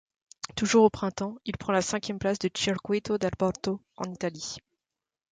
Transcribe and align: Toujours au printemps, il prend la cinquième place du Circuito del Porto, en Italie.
Toujours 0.55 0.85
au 0.85 0.89
printemps, 0.89 1.35
il 1.45 1.55
prend 1.57 1.73
la 1.73 1.83
cinquième 1.83 2.17
place 2.17 2.39
du 2.39 2.49
Circuito 2.57 3.19
del 3.19 3.29
Porto, 3.37 3.83
en 3.97 4.11
Italie. 4.11 4.57